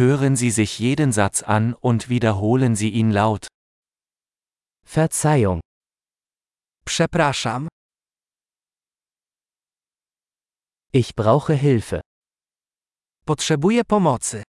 Hören 0.00 0.34
Sie 0.34 0.50
sich 0.50 0.78
jeden 0.78 1.12
Satz 1.12 1.42
an 1.42 1.74
und 1.74 2.08
wiederholen 2.08 2.74
Sie 2.74 2.88
ihn 2.88 3.10
laut. 3.10 3.48
Verzeihung. 4.82 5.60
Przepraszam. 6.86 7.68
Ich 10.92 11.14
brauche 11.14 11.52
Hilfe. 11.52 12.00
Potrzebuję 13.26 13.84
pomocy. 13.84 14.42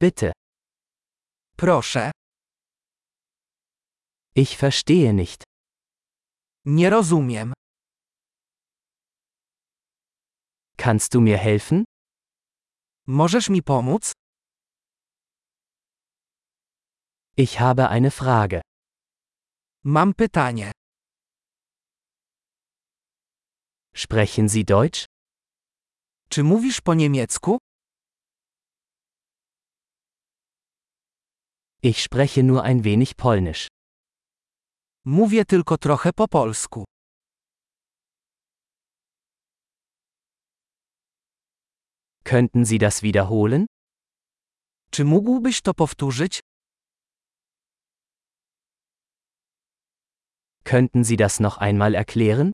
Bitte. 0.00 0.32
Proszę. 1.56 2.10
Ich 4.34 4.56
verstehe 4.56 5.12
nicht. 5.12 5.44
Nie 6.64 6.88
rozumiem. 6.90 7.52
Kannst 10.78 11.12
du 11.12 11.20
mir 11.20 11.36
helfen? 11.36 11.84
Możesz 13.12 13.48
mi 13.48 13.62
pomóc? 13.62 14.12
Ich 17.36 17.58
habe 17.60 17.88
eine 17.88 18.10
Frage. 18.10 18.60
Mam 19.84 20.14
pytanie. 20.14 20.72
Sprechen 23.94 24.48
Sie 24.48 24.64
Deutsch? 24.64 25.04
Czy 26.28 26.42
mówisz 26.44 26.80
po 26.80 26.94
niemiecku? 26.94 27.58
Ich 31.82 32.02
spreche 32.02 32.42
nur 32.42 32.62
ein 32.62 32.82
wenig 32.82 33.14
Polnisch. 33.14 33.68
Mówię 35.04 35.44
tylko 35.44 35.78
trochę 35.78 36.12
po 36.12 36.28
polsku. 36.28 36.84
Könnten 42.32 42.64
Sie 42.64 42.78
das 42.78 43.02
wiederholen? 43.02 43.66
Czy 44.90 45.04
mógłbyś 45.04 45.60
to 45.62 45.74
powtórzyć? 45.74 46.40
Könnten 50.64 51.04
Sie 51.04 51.16
das 51.16 51.40
noch 51.40 51.58
einmal 51.58 51.94
erklären? 51.94 52.52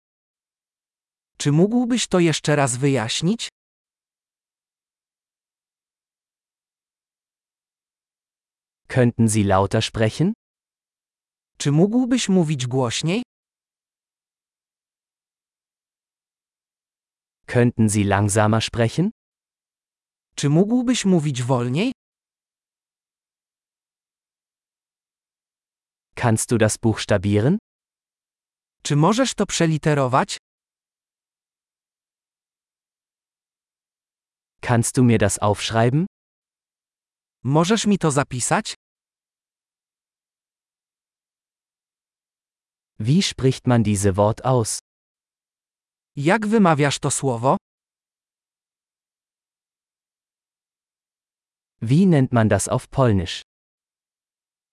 Czy 1.38 1.52
mógłbyś 1.52 2.06
to 2.08 2.18
jeszcze 2.20 2.56
raz 2.56 2.76
wyjaśnić? 2.76 3.48
Könnten 8.88 9.28
Sie 9.28 9.44
lauter 9.44 9.82
sprechen? 9.82 10.32
Czy 11.58 11.72
mógłbyś 11.72 12.28
mówić 12.28 12.66
głośniej? 12.66 13.22
Könnten 17.46 17.88
Sie 17.88 18.04
langsamer 18.04 18.62
sprechen? 18.62 19.17
Czy 20.38 20.48
mógłbyś 20.48 21.04
mówić 21.04 21.42
wolniej? 21.42 21.92
Kannst 26.14 26.50
du 26.50 26.58
das 26.58 26.76
buchstabieren? 26.76 27.58
Czy 28.82 28.96
możesz 28.96 29.34
to 29.34 29.46
przeliterować? 29.46 30.36
Kannst 34.60 34.96
du 34.96 35.04
mir 35.04 35.18
das 35.18 35.38
aufschreiben? 35.42 36.06
Możesz 37.44 37.86
mi 37.86 37.98
to 37.98 38.10
zapisać? 38.10 38.74
Wie 43.00 43.22
spricht 43.22 43.66
man 43.66 43.82
diese 43.82 44.12
Wort 44.12 44.40
aus? 44.46 44.78
Jak 46.16 46.46
wymawiasz 46.46 46.98
to 46.98 47.10
słowo? 47.10 47.56
Wie 51.80 52.06
nennt 52.06 52.32
man 52.32 52.48
das 52.48 52.68
auf 52.68 52.90
Polnisch? 52.90 53.42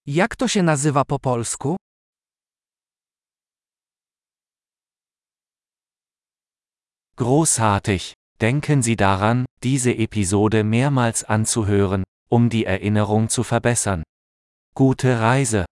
Jak 0.07 0.35
to 0.35 0.47
się 0.47 0.63
nazywa 0.63 1.05
po 1.05 1.19
polsku? 1.19 1.75
Großartig! 7.15 8.13
Denken 8.39 8.83
Sie 8.83 8.95
daran, 8.95 9.45
diese 9.63 9.91
Episode 9.91 10.63
mehrmals 10.63 11.23
anzuhören, 11.23 12.03
um 12.29 12.49
die 12.49 12.65
Erinnerung 12.65 13.29
zu 13.29 13.43
verbessern. 13.43 14.03
Gute 14.73 15.19
Reise! 15.19 15.65